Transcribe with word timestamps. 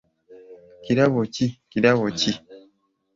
Kirabo 0.83 1.21
ki, 1.33 1.45
kirabo 1.71 2.05
ki? 2.19 2.31